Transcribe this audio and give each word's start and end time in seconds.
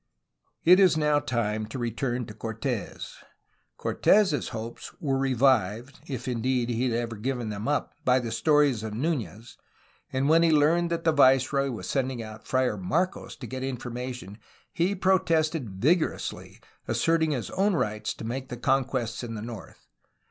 It 0.65 0.79
is 0.79 0.97
now 0.97 1.19
time 1.19 1.67
to 1.67 1.77
return 1.77 2.25
to 2.25 2.33
Cortes. 2.33 3.17
Cortes' 3.77 4.47
hopes 4.47 4.91
were 4.99 5.19
revived, 5.19 5.99
if 6.07 6.27
indeed 6.27 6.69
he 6.69 6.89
had 6.89 6.97
ever 6.99 7.15
given 7.15 7.49
them 7.49 7.67
up, 7.67 7.93
by 8.03 8.17
the 8.17 8.31
stories 8.31 8.81
of 8.81 8.95
Nunez, 8.95 9.57
and 10.11 10.27
when 10.27 10.41
he 10.41 10.49
learned 10.51 10.89
that 10.89 11.03
the 11.03 11.11
viceroy 11.11 11.69
was 11.69 11.87
sending 11.87 12.19
out 12.23 12.47
Friar 12.47 12.77
Marcos 12.77 13.35
to 13.35 13.45
get 13.45 13.61
informa 13.61 14.11
tion 14.15 14.39
he 14.73 14.95
protested 14.95 15.69
vigorously, 15.69 16.59
asserting 16.87 17.29
his 17.29 17.51
own 17.51 17.75
rights 17.75 18.15
to 18.15 18.23
make 18.25 18.49
the 18.49 18.57
conquests 18.57 19.23
in 19.23 19.35
the 19.35 19.41
north. 19.43 19.85